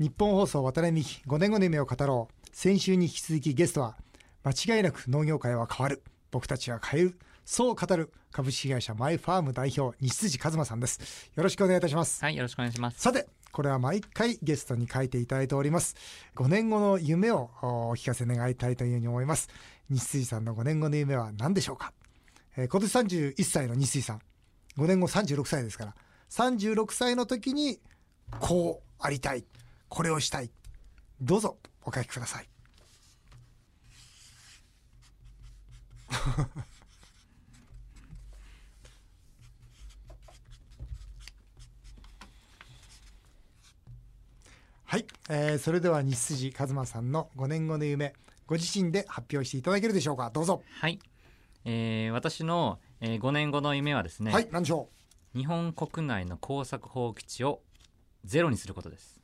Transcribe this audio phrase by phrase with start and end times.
[0.00, 2.48] 日本放送渡辺美希5年後の夢を語ろう。
[2.52, 3.96] 先週に引き続きゲストは
[4.42, 6.02] 間違いなく農業界は変わる。
[6.32, 7.18] 僕たちは変える。
[7.44, 11.30] そう語る株式会社マイファーム代表西辻和馬さんです。
[11.36, 12.24] よろしくお願いいたします。
[12.24, 13.00] はいよろしくお願いします。
[13.00, 15.94] さてこれは毎回ゲストに書いていただいております。
[16.34, 19.48] 5年後の夢をお聞かせ願いたいというふうに思います。
[19.90, 21.92] 西辻さんの5年後の夢は何でしょうか、
[22.56, 22.96] えー、今年
[23.36, 24.20] 31歳の西辻さん。
[24.76, 25.94] 5年後36歳ですから。
[26.30, 27.78] 36歳の時に
[28.40, 29.44] こうありたい
[29.94, 30.50] これをしたい。
[31.20, 32.48] どうぞお書きください。
[44.84, 48.14] はい、えー、それでは西筋和馬さんの5年後の夢
[48.46, 50.28] ご自身で発表していただけるでしょうか。
[50.30, 50.64] どうぞ。
[50.80, 50.98] はい、
[51.64, 54.88] えー、私の、えー、5年後の夢はですねはい何でしょ
[55.34, 55.38] う。
[55.38, 57.62] 日本国内の耕作放棄地を
[58.24, 59.23] ゼロにすることです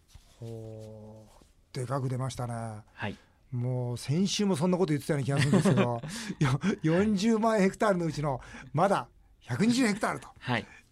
[1.72, 2.54] でかく出ましたね。
[2.92, 3.16] はい。
[3.50, 6.00] もう先週もそんなこと言ってたような気がするんですけど
[6.84, 8.40] 40万ヘクタールのうちの
[8.72, 9.08] まだ
[9.42, 10.28] 120ヘクタールと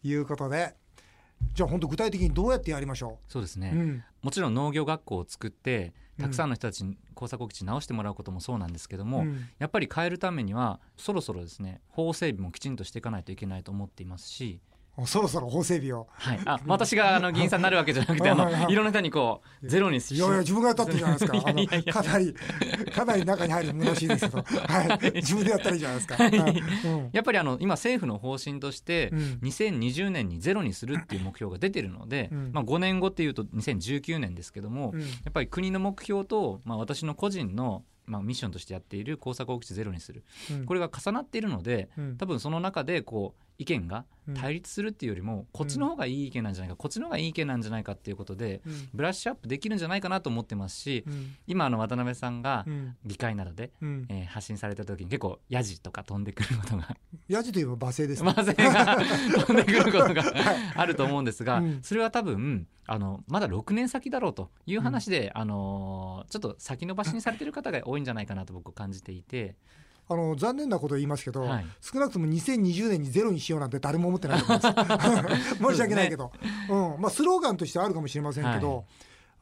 [0.02, 0.12] い。
[0.14, 0.74] うことで、はい、
[1.54, 3.32] じゃあ本当具体的にどうやってやりましょう？
[3.32, 14.60] そうですね、うん、もちろん農業学校を作ってたくさんの人たちに耕作基地直してもらうこともそうなんですけども、うん、やっぱり変えるためにはそろそろですね法整備もきちんとしていかないといけないと思っていますし
[15.06, 16.06] そろそろ法整備を。
[16.12, 16.40] はい。
[16.44, 21.38] あ、私があの議員さんになるわけじゃなくて、 あの、いろんな人にこう、ゼロにしいやいや、自分がやったっていいじゃないですか。
[22.02, 22.34] かなり、
[22.92, 25.12] かなり中に入る難しいですけど、 はい。
[25.14, 26.24] 自分でやったらいいじゃないですか。
[27.12, 29.10] やっぱりあの、今政府の方針として、
[29.42, 48.60] 2020年にゼロにするっていう目標が出てるので、まあ5年後っていうと2019年ですけども、やっぱり国の目標と、まあ私の個人のまあ、ミッションとしてやっている耕作放棄地ゼロにする、うん、これが重なっているので、うん、多分その中でこう意見が対立するっていうよりも、こっちの方がいい意見なんじゃないか、こっちの方がいい意見なんじゃないかっていうことで、
[48.94, 51.04] ブラッシュアップできるんじゃないかなと思ってますし、
[51.48, 52.64] 今あの渡辺さんが
[53.04, 53.72] 議会などで、
[54.08, 60.22] え発信された時に結構ヤジとか飛んでくることが ヤジといえば罵声です、ね、 罵声が飛んでくることが
[60.76, 69.56] あると思うんですが、それは多分あのまだ6年先だろうという話で、あのちょっと先延ばしにされてる方が多いんじゃないかなと僕感じていて。
[70.10, 75.54] あの残念なことを言いますけど、はい、少なくとも2020年にゼロにしようなんて誰も思ってないと思います。
[75.56, 77.00] 申し訳ないけど、うね、うん。
[77.00, 78.84] まあ、スローガンとしてあるかもしれませんけど、はい、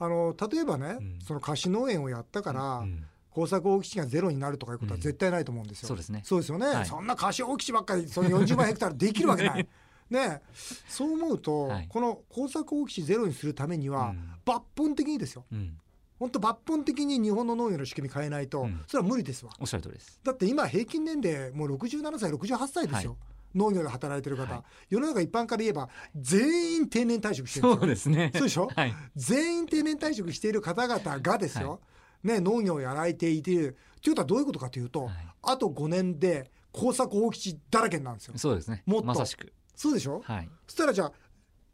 [0.01, 3.05] あの例えばね、うん、その貸し農園をやったから、うん。
[3.31, 5.89] 耕作放棄地がゼロになるとかいうことは絶対ないと思うんですよ。
[5.89, 6.23] うん、そうですね。
[6.25, 6.67] そうですよね。
[6.67, 9.69] はい、そんな貸し放棄地ばっかりその40万ヘクタールできるわけない。
[10.09, 10.41] ね、
[10.89, 14.15] そう思うと、はい、この耕作放棄地ゼロにするためには、
[14.47, 15.79] 抜本的にですよ、うん、
[16.19, 19.53] 本当抜本的に日本の農業の仕組み変えないと、うん、それは無理ですわ。
[19.61, 20.21] おっしゃる通りです。
[20.25, 23.59] だって今平均年齢もう67歳68歳ですよ、はい。
[23.59, 28.31] 農業で働いてる方、はい、世の中一般から言えば全員定年退職してるそうですね。
[28.35, 31.79] そうでしょ、はい、全員定年退職している方々がですよ、は
[32.25, 35.11] い、ね、農業をやられていてということはどういうことかというと、
[35.43, 38.35] あと5年で耕作放棄地だらけなんですよ。
[38.37, 38.83] そうですね。
[38.87, 39.07] もっと。
[39.07, 39.53] まさしく。
[39.75, 41.13] そうでしょ、はい、そしたらじゃあ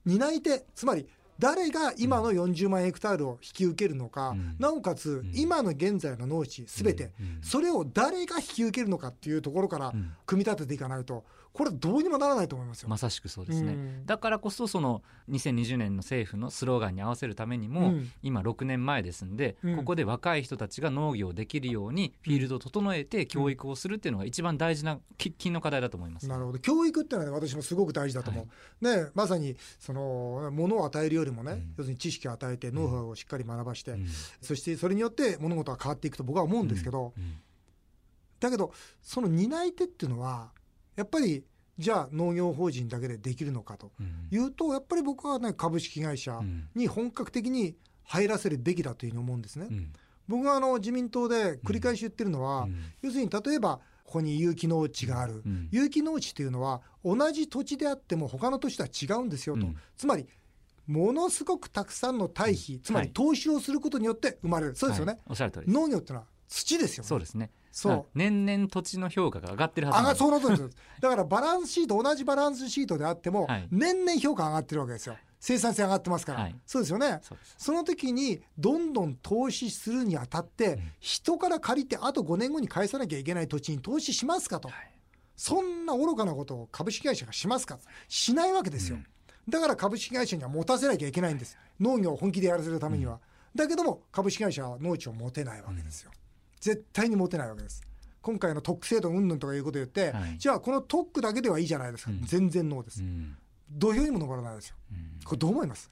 [0.05, 1.07] 担い手つまり
[1.43, 7.11] 誰が今の40万ヘクタールを引き受けるのか、うん、なおかつ今の現在の農地すべて、
[7.43, 9.93] それを誰が引き受けるのかっていうところから
[10.25, 12.89] 組み立てていかないとこれどうにもならないと思いますよ。
[12.89, 26.59] まさしくそうですね、うん、だからこそその2020年の政府のスローガンに合わせるためにも、うん、今6年前ですんで、うん、ここで若い人たちが農業できるようにフィールドを整えて教育をするっていうのが一番大事な喫緊の課題だと思います、なるほど。
[26.59, 28.49] 教育っていうのは、ね、私もすごく大事だと思
[28.81, 33.95] う、はい、ね、まさにそのものを与えるよりもね、要するに知識を与えてノウハウをしっかり学ばして、
[34.41, 37.13] そしてそれによって物事が変わっていくと僕は思うんですけど、
[38.41, 40.51] だけどその担い手っていうのは
[40.97, 41.45] やっぱり
[41.79, 43.93] じゃあ農業法人だけでできるのかと
[44.31, 46.41] いうと、やっぱり僕はね株式会社
[46.75, 49.69] に本格的に入らせるべきだというふうに思うんですね。
[50.29, 52.69] 僕はあの自民党で繰り返し言ってるのは、
[53.01, 59.67] 要するに例えばここに有機農地がある、有機農地というのは同じ土地であっても他の土地とは違うんですよと、
[59.97, 60.27] つまり
[60.87, 67.09] ものすごくたくさんの堆肥、つまり投資をすることによって生まれる、そうですよね、おっしゃる通り農業ってのは土ですよね。
[67.09, 68.07] そうですねそう。
[68.15, 70.79] 年々土地の評価が上がってるはずなんそうなってるんです。
[71.01, 75.17] だからバランスシート同じバランスシートであっても、はい、年々評価上がってるわけですよ。
[75.41, 77.21] 生産性上がってますから、はい、そうですよね。
[77.59, 84.93] その時にどんどん投資するにあたって、うん、人から借りてあと5年後に返さなきゃいけない土地に投資しますかと、はい、
[85.37, 89.05] そんな愚かなことを株式会社がしますかしないわけですよ、うん、
[89.49, 93.21] だから株式会社には持たせなきゃいけないんです農業を本気でやらせるためには、うん、
[93.57, 96.13] だけども株式会社は農地を持てないわけですよ、
[96.63, 97.83] 絶対に持てないわけです。
[98.23, 103.37] 今回の特区制度うんぬんとかいうことを言って、はい、じゃあこの特区だけではいいじゃないですか、うん、全然ノーです、うん、
[103.69, 105.91] 土俵にも残らないですよ、うん、これどう思います？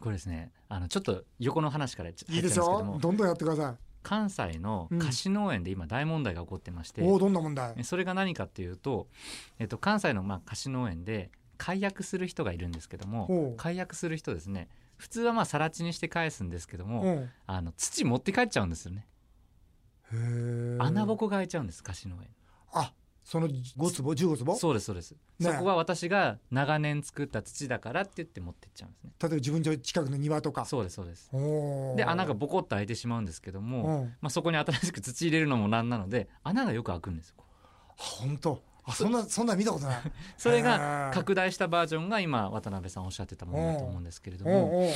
[0.00, 3.74] これですねあのちょっと横の話からいいですよどんどんやってください。
[4.02, 7.84] 関西の菓子農園で今大問題が起こってまして、うん、おどんな問題？
[7.84, 9.08] それが何かっていうと、
[9.58, 14.68] えっと、関西のまあ菓子農園で解約する人がいるんですけども解約する人ですね。
[14.96, 19.06] 普通はまあ更地にして返すんですけどもあの土持って帰っちゃうんですよね
[20.78, 22.28] 穴ぼこが開いちゃうんです菓子農園
[22.72, 22.92] あ
[23.24, 24.54] その5坪15坪？
[24.56, 29.12] そうですそうです、ね、そこは私が長年作った土だからって言って持ってっちゃうんですね。
[29.18, 30.66] 例えば自分家近くの庭とか。
[30.66, 31.30] そうですそうです。
[31.96, 37.36] で穴がボコッと開いてしまうんですけども、まあ、そこに新しく土入れるのもなんなので穴がよく開くんですよ
[37.96, 38.62] 本当？
[38.84, 40.02] あそんなそんな見たことない。
[40.36, 44.90] それが拡大したバージョンが今渡辺さんおっしゃってたものだと思うんですけれども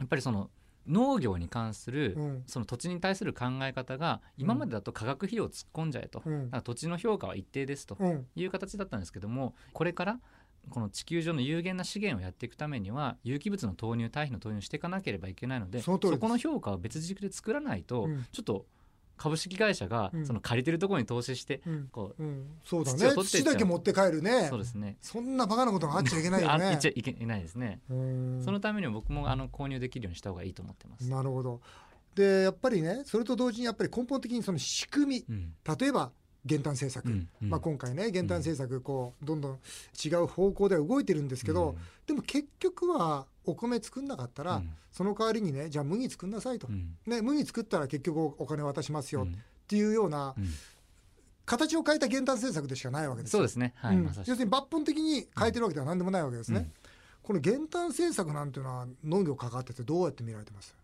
[0.00, 0.50] やっぱりその
[0.88, 6.22] 農業に関する、その土地に対する考え方が今までだと化学肥料を突っ込んじゃえと、
[6.62, 7.96] 土地の評価は一定ですと
[8.34, 10.20] いう形だったんですけどもこれから
[10.70, 15.80] この地球上の有限な資源をやっていくためには有機物の投入堆肥の投入していかなければいけないので
[16.10, 18.66] そこの評価を別軸で作らないと、ちょっと
[19.18, 21.60] 株式会社がその借りてるところに投資して、
[21.92, 22.22] こう、
[22.64, 23.10] そうだね。
[23.14, 24.46] 土だけ持って帰るね。
[24.48, 24.96] そうですね。
[25.02, 26.66] そんなバカなことがあっちゃいけないよね。
[26.66, 27.80] あっちゃいけないですね。
[27.88, 27.94] そ
[28.52, 31.08] のために僕もあの購入できるようにした方がいいと思ってます。
[31.10, 31.60] なるほど。
[32.14, 35.44] でやっぱりねそれと同時にやっぱり根本的にその仕組み、
[35.78, 36.10] 例えば
[36.44, 39.58] 減反政策、うんうん、まあ、今回ね減反政策こうどんどん
[40.04, 41.76] 違う方向では動いてるんですけど、うん、
[42.06, 49.26] でも結局はお米作んなかったら、うん、その代わりにねじゃあ麦作んなさいと、うん、ね、麦作ったら結局お金渡しますよっ
[49.66, 50.34] ていうような、
[51.44, 56.70] 形を変えた減反政策でしかないわけですそうですね、はい、要するに抜本的に変えてるわけでは何でもないわけですね。
[57.22, 60.74] この減反政策なんていうのは農業関わっててどうやって見られてます？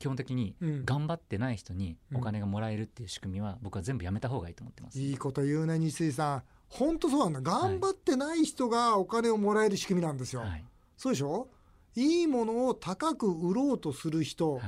[0.00, 6.42] 基本的に頑張ってない人にお金がもらえるっていう仕組みは僕は全部やめた方がいいと思ってます、いいこと言うね西井さん。
[6.68, 7.50] 本当そうなんだ。
[7.50, 10.64] 頑張ってない人がお金をもらえる仕組みなんですよ、はい、
[10.96, 11.48] そうでしょ？
[11.96, 14.60] いいものを高く売ろうとする人、は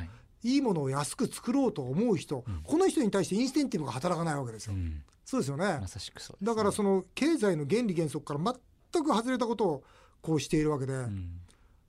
[0.42, 5.78] い、いいものを安く作ろうと思う人、うん、この人に対してインセンティブが働かないわけですよ、うん、そうですよね。
[5.80, 8.58] まさしくそう、ね、だからその経済の原理原則から
[8.92, 9.84] 全く外れたことを
[10.20, 11.40] こうしているわけで、うん、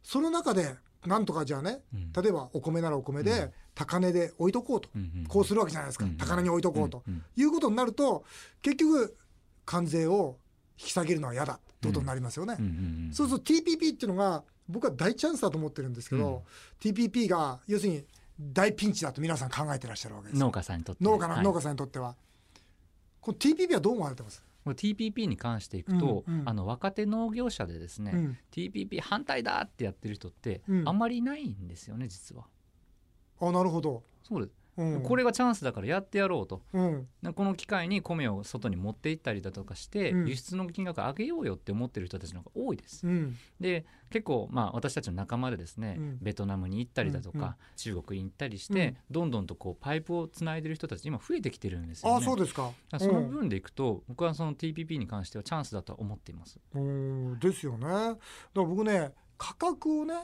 [0.03, 0.75] その中で
[1.05, 1.81] なんとかじゃあね、
[2.15, 4.89] 例えばお米ならお米で高値で置いとこうと、
[5.27, 7.03] こうするわけじゃないですか、高値に置いとこうと、
[7.35, 8.23] いうことになると
[8.61, 9.15] 結局
[9.65, 10.38] 関税を
[10.79, 11.53] 引き下げるのは嫌だ。
[11.55, 12.57] ってことになりますよね。
[13.11, 16.44] そうすると TPP っていうのが僕は大チャンスだと思ってるんですけど、
[16.79, 18.05] TPP が要するに
[18.39, 21.03] 大ピンチだと皆さん考えてらっしゃるわけです農家さんにとって。
[21.03, 22.15] 農家,、農家さんにとっては。
[23.19, 24.41] この TPP はどう思われてます？
[24.71, 30.98] TPP に関していくと、うんうん、あの若手農業者でですね、うん、TPP 反対だってやってる人ってあん。
[30.98, 32.45] まりいないんですよね実は。
[33.42, 34.04] あなるほど。
[34.24, 43.05] そうですうん、これがチャンスだからやってやろうと、うん、この機会に米を外に持って行ったりだとかして、うん、輸出の金額上げようよって思ってる人たちの方が多いです。
[43.59, 52.17] で結構まあ私たちの仲間でですね、ベトナムに行ったりだとか、中国に行ったりして、どんどんとこうパイプをつないでる人たち今増えてきてるんですよね。
[52.17, 52.71] あそうですか。
[52.99, 56.59] その部分でいくと、僕はその TPP に関してはチャンスだと思っています。
[57.39, 57.87] ですよね。
[57.87, 58.17] だか
[58.55, 60.15] ら僕ね価格をね、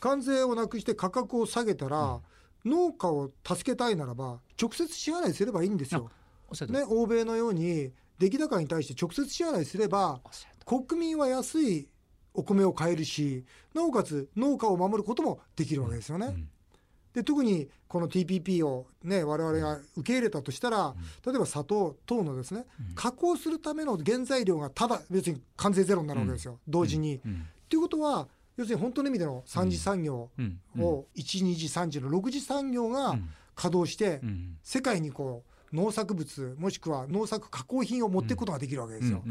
[0.00, 2.20] 関税をなくして価格を下げたら、
[2.64, 6.10] 農家を助けたいならば直接支払いすればいいんですよ。
[6.68, 10.20] ね、欧米のように出来高に対して直接支払いすれば
[10.64, 11.88] 国民は安い
[12.34, 13.44] お米を買えるし
[13.74, 16.26] なおかつ農家を守ることもできるわけですよね。
[16.26, 16.48] うん、
[17.12, 27.20] で特にこの TPP を、ね、我々が受け入れたとしたら、うん、例えば砂糖等のですね、うん、加工するための原材料がただ別に関税ゼロになるわけですよ、同時に。
[27.68, 30.30] ということは要するに本当の意味での3次産業
[30.78, 33.16] を1、2次、3次の6次産業が
[33.54, 34.20] 稼働して、
[34.62, 39.22] 世界にこう、農作物もしくは農作加工品を持っていくことができるわけですよ。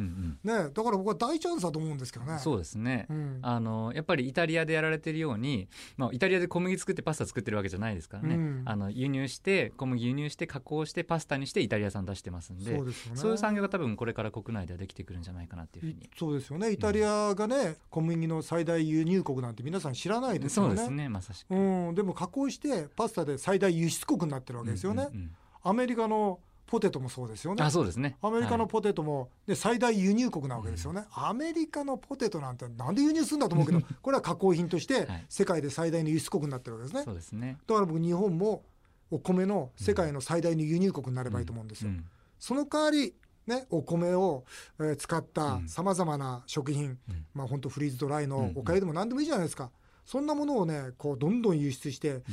[0.43, 2.37] ね、だから僕は大チャンスだと思うんですけどね。
[2.39, 3.07] そうですね。
[3.09, 5.67] うん、あのやっぱりイタリアでやられてるように、
[5.97, 8.35] まあイタリアで小麦作ってパスタ作ってるわけじゃないですからね。
[8.35, 13.21] うん、あの輸入して小麦輸入して加工してパスタにしてイタリア産出してますんで、そうですよね。
[13.21, 16.09] そういう産業が多分これから国内ではできてくるんじゃないかなっていうふうに。
[16.17, 16.71] そうですよね。
[16.71, 20.69] イタリアがね、うん、小麦の最大輸入国なんて皆さん知らないですよね。
[20.69, 21.09] そうですね。
[21.09, 21.55] まさしく。
[21.55, 21.95] うん。
[21.95, 25.07] でも加工してパスタで最大輸出国になってるわけですよね。
[25.11, 25.31] うんうんうん、
[25.67, 27.63] アメリカのポテトもそうですよね。
[27.63, 28.17] あそうですね。
[28.21, 37.03] アメリカのポテトも、はい、で最大輸入国なわけですよね、うん、アメリカのポテトなんてなんで輸入するんだと思うけど これは加工品として世界で最大の輸出国になってるわけですね。
[37.03, 37.57] そうですね。
[37.65, 38.63] だから僕日本も
[39.09, 41.89] お米の世界の最大の輸入国になればいいと思うんですよ。
[41.89, 41.95] うん。
[41.97, 42.05] うん、
[42.39, 43.15] その代わり
[43.47, 44.43] ね、お米を、
[44.77, 49.71] えー、使ったさまざまな食品、うん、まあ本当フリーズドライのおかゆでも何でもいいじゃないですか、
[50.05, 52.23] そんなものをねこうどんどん輸出して、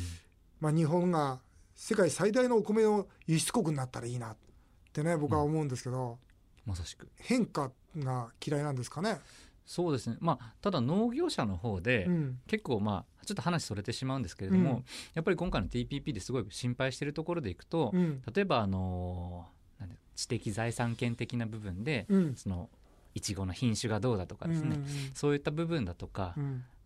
[0.61, 1.38] まあ、日本が
[1.75, 4.37] 世界最大のお米の輸出国になったらいいなっ
[4.93, 6.19] てね僕は思うんですけど、
[6.64, 7.09] まさしく。
[7.16, 9.19] 変化が嫌いなんですかね？
[9.66, 12.07] そうですね、まあ、ただ農業者の方で、
[12.47, 19.47] 結構まあちょっと話それてしまうんですけれども、うん、やっぱり今回の TPP ですごい心配しているところでいくと、うん、例えばあの
[20.14, 22.69] 知的財産権的な部分で、うん、その
[23.14, 26.35] いちごの品種がどうだとかですね、うんうん、そういった部分だとか、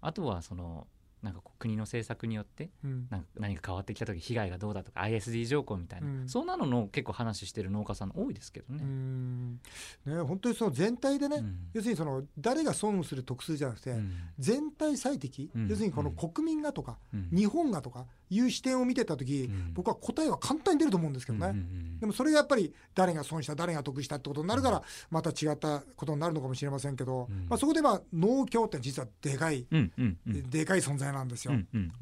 [0.00, 0.86] あとはその
[1.22, 2.70] なんか国の政策によって
[3.10, 8.84] なんか何か変わってきた時被害がどうだとか ISD 条項みたいな、うん、そんなのの結構話してる農家さん多いですけどね。
[10.06, 16.98] ね本当にその全体でね、うん、要するにその誰が損する得するじゃなくて、うん、全体最適、要するにこの国民がとか、
[17.32, 21.54] 日本がとかいう視点を見てた時、僕は答えは簡単に出ると思うんですけどね、
[22.00, 29.66] でもそれがやっぱり誰が損した誰が得したってことになるからまた違ったことになるのかもしれませんけど、まあ、そこでまあ農協って実はでかい、
[30.26, 31.52] でかい存在なんですよ。
[31.52, 31.56] う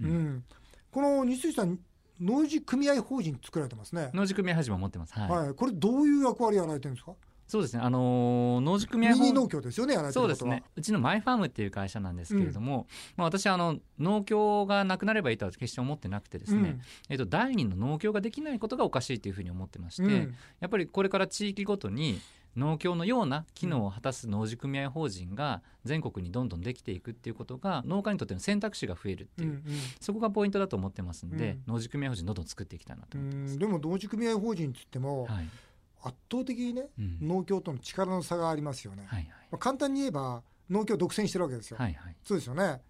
[0.07, 0.45] ん
[0.91, 1.79] この西井さん
[2.21, 4.11] 農事組合法人作られてますね。
[4.15, 7.13] 農事組合法人も持ってます、はい、はい、これどういう役割やられてるんですか？
[7.47, 12.85] そうですね、あのー、農事組合ミニ農協ですよね、そうですね、うちのマイファームっていう会社なんですけれども、うん、
[13.19, 22.19] まあ、私はあの農協がなくなればいいとは決して思ってなくてですね、うん、えっと、第二の農協ができないことがおかしいというふうに思ってまして、うん、やっぱりこれから地域ごとに
[22.57, 29.63] 農協のような機能を果たす農事組合法人が全国にどんどんできていくっていうことが農家にとっての選択肢が増えるっていう、うんうん、
[30.01, 33.59] そこがポイントだと思ってますんで、農事組合法人どんどん作っていきたいなと思ってます。
[33.59, 35.49] でも農事組合法人っつっても、はい。
[36.03, 42.81] 圧倒的にね、うん、農協との力の差がありますよね、はいはい、まあ、簡単に言えば農協独占してるわけですよ、はいはい、そうですよね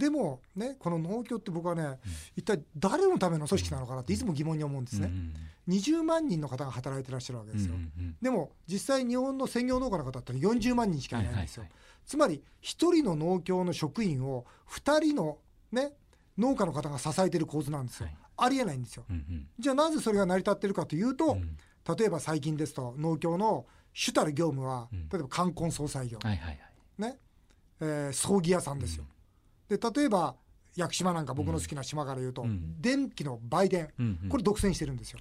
[0.00, 1.98] でもねこの農協って僕はね、うん、
[2.36, 5.34] 一体誰のための組織なのかなっていつも疑問に思うんですね、うん
[5.68, 15.38] うん、20万人の方が働いてらっしゃるわけですよ、うんうん、でも実際日本の専業農家の方って40万人しかいないんですよ、はいはいはい、つまり1人の農協の職員を2人の
[15.70, 15.92] ね
[16.38, 21.56] 農家の方が支えてる構図なんですよ、はい、ありえないんですよ、うんうん、じゃあなぜそれが成り立ってるかというと、うん。
[21.98, 26.60] 例えば最近ですと農協の主たる業務は、例えば冠婚葬祭業、はいはいはい。
[26.98, 27.18] ね。
[27.80, 29.04] えー、葬儀屋さんですよ。
[29.70, 30.34] で例えば
[30.76, 35.18] 屋久島なんか僕の好きな島から言うと、うん、電気の売電、うんうん、これ独占してるんですよ、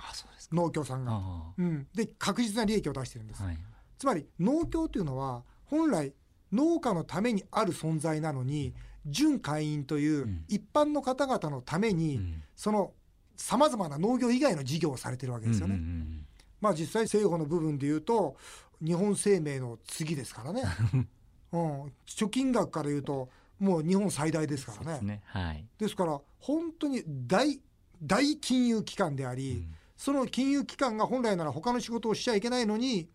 [0.52, 1.22] 農協さんが、
[1.58, 3.58] うん、で確実な利益を出してるんです、はい、
[3.98, 6.14] つまり農協というのは本来
[6.52, 8.74] 農家のためにある存在なのに
[9.06, 12.92] 準会員という一般の方々のために、うん、その
[13.36, 15.76] さまざまな農業以外の事業をされてるわけですよね。
[15.76, 16.26] うんうんうん
[16.62, 18.36] まあ実際政府の部分でいうと
[18.84, 20.64] 日本生命の次ですからね、
[21.52, 23.30] うん、貯金額からいうと
[23.60, 25.00] もう日本最大ですからね。
[25.02, 25.22] ね。
[25.26, 27.60] はい、ですから本当に大
[28.02, 33.10] 大金融機関であり、うん、その金融機関が本来なら他の仕事をしちゃいけないのに、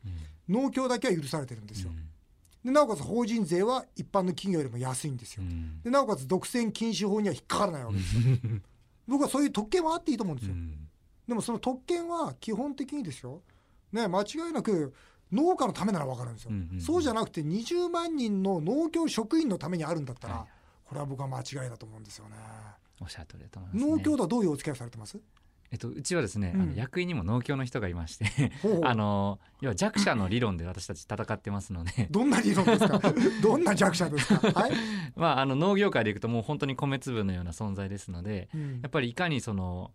[0.49, 1.91] うん、農協だけは許されてるんですよ。
[1.91, 2.05] うん。
[2.65, 5.43] でなおかつ法人税は一般の企業よりも安いんですよ、
[5.83, 8.23] でなおかつ独占禁止法には引っかからないわけですよ。
[9.07, 10.55] 僕はそういう特権はあっていいと思うんですよ、
[11.29, 13.43] でもその特権は基本的にですよ、
[13.93, 14.95] ね、間違いなく
[15.35, 20.47] 農家のためなら分かるんですよ、うんうん、そうじゃなくて20万人の農協職員のためにあるんだったら、はい、
[20.85, 22.37] これは僕は間違いだと思うんですよね。
[23.01, 25.19] おっしゃる通りだと思います、ね、農協とはどういうお付き合いされてます？
[25.73, 28.53] えっと、うちはですね、うん、あの役員にも農協の人がいまして
[28.85, 32.07] あの要は弱者の理論で私たち戦ってますので。
[32.13, 33.01] どんな理論ですか？
[33.43, 34.73] どんな弱者ですか、はい。
[35.17, 39.91] まあ、あの農業界でいくともう本当に米粒のような存在ですので、うん、やっぱりいかにその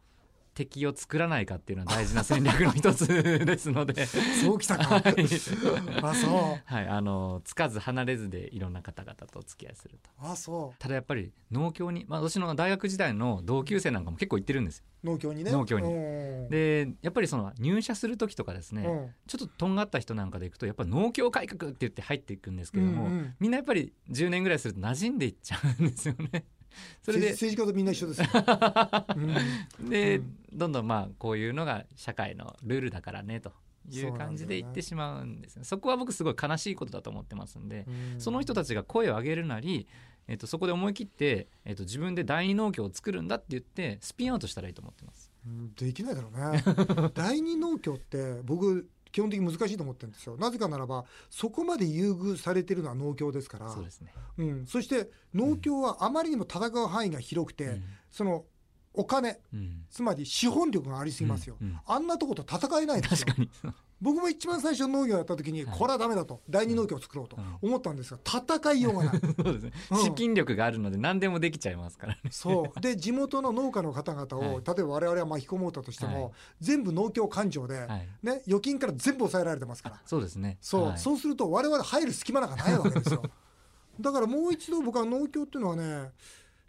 [0.53, 4.05] 敵を作らないかっていうのは大事な戦略の一つですので。
[4.05, 5.03] そうきたか、はい、
[6.01, 6.61] あそう。
[6.65, 6.87] はい。
[6.87, 10.09] あのつかず離れずでいろんな方々とお付き合いすると。
[10.19, 10.79] あそう。
[10.79, 14.85] ただやっぱり農協に、まあ、私の大学時代の同級生なんかも結構行ってるんですよ。
[15.03, 15.51] 農協にね。
[15.51, 15.89] 農協に。
[16.49, 18.83] でやっぱりその入社する時とかですね
[19.27, 26.45] ちょっととんがった人なんかでいくとやっぱ農協改革って言って入っていくんですけども、うんうん、みんなやっぱり10年ぐらいすると馴染んでいっちゃうんですよね
[27.01, 27.31] それで。
[27.31, 28.21] 政治家とみんな一緒です、
[29.79, 33.51] うん、で、うん、どんどんまあこういうのが社会のルールだからねと。
[33.91, 37.87] いう感じで言ってしまうんですねそこは僕すごい悲しいことだと思ってますんで、
[38.19, 39.87] その人たちが声を上げるなり、
[40.29, 45.31] えー、とそこで思い切って、えー、と自分で第二農協を作るんだって言ってスピンアウトしたらいいと思ってます。
[45.75, 46.63] できないだろうね。
[47.15, 50.37] 第二農協って僕基本的に難しいと思ってるんですよ。
[50.37, 53.69] なぜかならばそこまで優遇されてるのは農協ですから。
[53.69, 58.45] そうですね、うん、そして農協はあまりにも戦う範囲が広くて、うん、その
[58.93, 61.67] お金、うん、つまり資本力がありすぎますよ、うん。
[61.67, 63.27] うん、あんなとこと戦えないですよ
[64.01, 69.19] 僕も一番最初農業やった時に、これはだめだと第二農協を作ろうと思ったんですが戦いようがない。
[69.19, 72.19] そうですね、うん、資金力があるので何でもできちゃいますからね。
[72.31, 72.79] そう。
[72.79, 80.01] で地元の農家の方々を、はい、例えば我々は巻き込もうとしても、はい、全部農協勘定で、はい、ね、預金から全部抑えられてますから。
[80.05, 80.57] そうですね。
[80.61, 83.23] そう,、そうすると我々入る隙間なんかないわけですよ。
[83.99, 86.11] だからもう一度僕は農協っていうのはね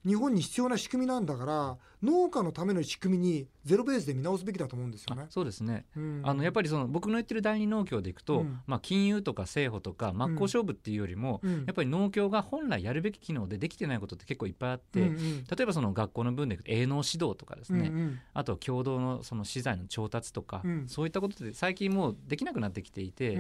[0.06, 5.26] 日本に必要な仕組みなんだから農家のための仕組みにゼロベースで見直すべきだと思うんですよね。
[5.28, 23.38] そうですね、うん、あのやっぱりその僕の言ってる第二農協でいくと、うん、まあ、金融とか政府とか真っ向勝負っていうよりも、うん、やっぱり農協が本来やるべき機能でできてないことって結構いっぱいあって、うんうん、例えばその学校の分でいくと営農指導とかですね、うんうん、あと共同のその資材の調達とか、そういったことで最近もうできなくなってきていて、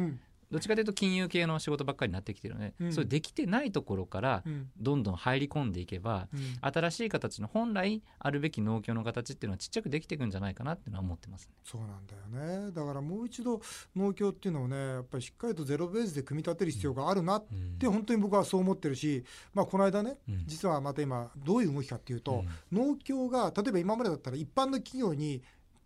[0.50, 4.42] どっちかというと金融系の仕事ばっかりになってきてるので、うん、それできてないところから
[4.78, 12.72] どんどん入り込んでいけば、うん、新しい形の本来あるべき農協の形っていうのはちっちゃくできていくんじゃないかなっていうのは思ってます、ね、そうなんだよね。
[12.72, 13.60] だからもう一度
[13.94, 17.44] 農協っていうのをねやっぱりしっかりとゼロベースで組み立てる必要があるなっ
[17.78, 20.16] て本当に僕はそう思ってるし、まあ、この間ね、
[20.46, 25.42] 実はまた今どういう動きかっていうと、農協が例えば今までだったら一般の企業に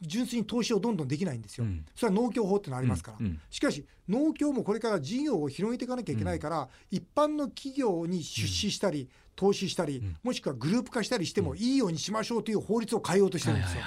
[0.07, 3.27] 純粋に投資をどんどんできないんですよ、うん、それは農協法ってのがありますから、うん。
[3.27, 13.83] うん、しかし農協もこれから事業を広げていかなきゃいけないから、一般の企業に出資したり、投資したり、もしくはグループ化したりしてもいいようにしましょうという法律を変えようとしてるんですよ。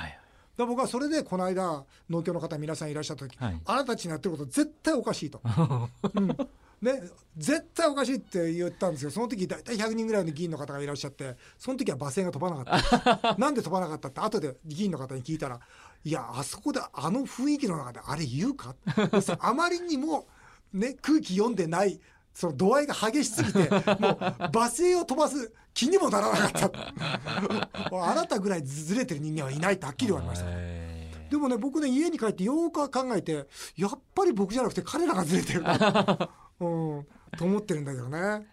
[0.57, 5.39] だ僕はそれでこの間農協の方皆さんいらっしゃった時、はい、あなたたちにやってること絶対おかしいと。
[6.15, 6.37] うん
[6.81, 7.01] ね、
[7.35, 9.11] 絶対おかしいって言ったんですよ。
[9.11, 13.35] その時大体100人ぐらいの議員の方がいらっしゃってその時は罵声が飛ばなかった。
[13.39, 15.59] なんで飛ばなかったって後で議員の方に聞いたら
[16.03, 18.75] いやあそこであの雰囲気の中であれ言うか？
[19.39, 20.27] あまりにも、
[20.71, 21.99] ね、空気読んでない
[22.33, 26.93] その度合いが激しすぎてもう罵声を飛ばす気にもならなかった。
[27.91, 30.45] あなたぐらいずれてる人間はいないってはっきり言われました。
[31.29, 36.29] でもね僕ね家に帰ってよく考えてやっぱり僕じゃなくて彼らがずれてるな
[36.59, 38.45] うん、と思ってるんだけどね。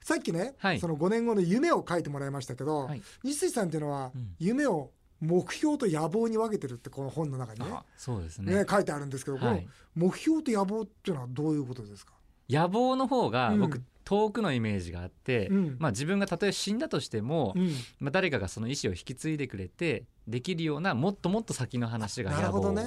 [0.00, 9.62] さっきね、はい、その5年後の夢を書いてもらいましたけど、はい、西井さんっていうのは、夢を目標と野望に分けてるってこの本の中にねそうですね、ね、書いてあるんですけど、はい、こ
[9.96, 12.12] の目標と野望っていうのはどういうことですか？
[12.48, 22.72] 野望の方が僕、遠くのイメージがあって、うん、まあ、自分がたとえ死んだとしても、うん、まあ、誰かがその意思を引き継いでくれてできるようなもっともっと先の話が野望。
[22.72, 22.84] ね、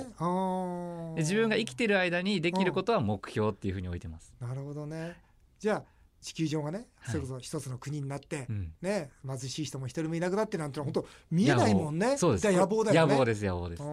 [1.13, 4.33] で自分が生きてる間にできることは目標っていうふうに置いてます。
[4.41, 5.15] なるほどね。
[5.59, 5.83] じゃあ
[6.21, 8.47] 地球上がね、それこそ一つの国になって、
[8.81, 12.15] ね、貧しい人も一人もいなくなってなんて本当見えないもんね。
[12.17, 12.51] そうです。
[12.51, 13.13] 野望だよね。
[13.13, 13.83] 野望です、野望です。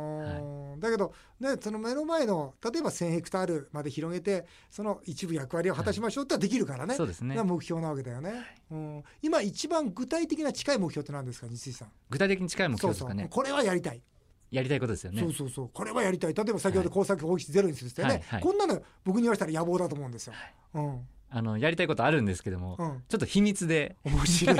[0.80, 6.94] だけど、ね、その目の前の、例えば1000ヘクタールまで広げて、その一部役割を果たしましょうってできるからね。
[6.94, 7.42] そうですね。
[7.42, 8.44] 目標なわけだよね。
[8.70, 11.88] うん、今一番具体的な近い目標って何ですか、西井さん？
[12.11, 13.29] 具体的に近い目標ですかね。
[13.31, 14.02] これはやりたい。
[14.50, 15.20] やりたいことですよね。
[15.20, 15.70] そうそうそう。
[15.72, 16.35] これはやりたい。
[16.35, 20.33] 例えば先ほど工作放出ゼロにするってね、こんなの僕に言われたら野望だと思うんですよ。
[20.74, 21.07] うん。
[21.30, 23.96] あのやりたいことあるんですけども、うん、ちょっと秘密で。
[24.04, 24.56] 面白い。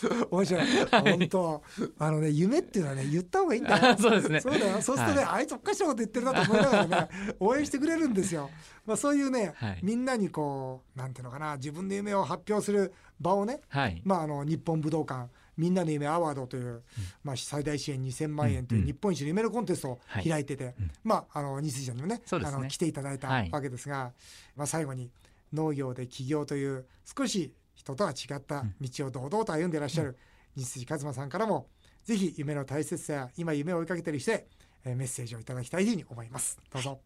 [0.30, 1.62] 面白い、本当。
[1.98, 3.88] あのね夢っていうのはね言った方がいいんだ。
[3.90, 4.40] よそうですね。
[4.40, 4.80] そうだよ。
[4.80, 7.08] そうするとね、はい、あいつおかしいこと言ってるなと思いながらね
[7.40, 8.50] 応援してくれるんですよ、
[8.86, 15.28] まあ、そういうね、はい、みんなにこうなんていうのかな自分の夢を発表する場をね、はい、まああの日本武道館
[15.60, 16.82] みんなの夢アワードという、うん、
[17.22, 24.12] まあ、最大支援2000万円という日本一の夢のコンテストを開いてて、うん、まあ、あの西井さんにもね、ね、あの来ていただいたわけですが、はい、
[24.56, 25.10] まあ、最後に
[25.52, 30.16] 農業で起業という少し人とは違った道を堂々と歩んでいらっしゃる
[30.56, 31.66] 西筋一馬さんからも
[32.04, 34.46] ぜひ夢の大切さや今夢を追いかけている人へ
[34.84, 36.58] メッセージをいただきたいというふうに思います。
[36.72, 37.00] どうぞ。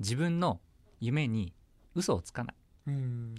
[0.00, 0.60] 自分の
[1.00, 1.52] 夢に
[1.94, 2.54] 嘘をつかない。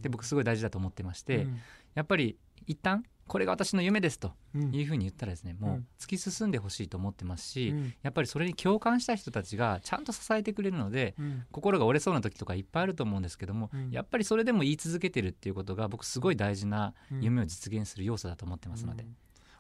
[0.02, 1.48] で僕すごい大事だと思ってまして、
[1.96, 2.38] やっぱり
[2.68, 19.06] 一旦これが私の夢ですというふうに言ったらですね、うん、もう突き進んでほしいと思ってますし、うん、やっぱりそれに共感した人たちがちゃんと支えてくれるので、うん、心が折れそうな時とかいっぱいあると思うんですけども、やっぱりそれでも言い続けてるっていうことが僕すごい大事な夢を実現する要素だと思ってますので。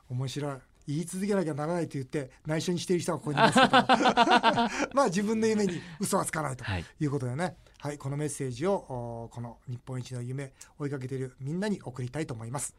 [0.09, 3.71] 面白い言い続けなきゃならないと言って内緒にしている人がここにいますけど
[4.93, 6.63] まあ自分の夢に嘘はつかないと
[6.99, 7.05] い。
[7.05, 12.75] うことでね、はい、はい、このメッセージをこの日本一の夢追いかけているみんなに送りたいと思います。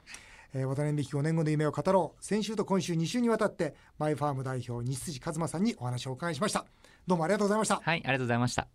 [0.54, 2.24] えー、渡辺美希5年後の夢を語ろう。
[2.24, 6.64] 先週と今週2週にわたってマイファーム代表西辻一馬さんにお話をお伺いしました。
[7.06, 7.80] どうもありがとうございました。
[7.82, 8.74] はいありがとうございました